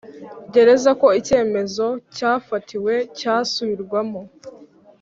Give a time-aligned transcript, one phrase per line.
[0.53, 1.85] gereza ko icyemezo
[2.19, 4.21] yafatiwe cyasubirwamo